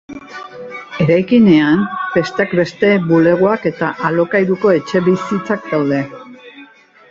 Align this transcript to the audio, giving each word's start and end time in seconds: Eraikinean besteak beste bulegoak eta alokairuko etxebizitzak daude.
Eraikinean 1.03 1.83
besteak 2.15 2.55
beste 2.61 2.91
bulegoak 3.11 3.69
eta 3.73 3.93
alokairuko 4.11 4.75
etxebizitzak 4.81 5.71
daude. 5.75 6.01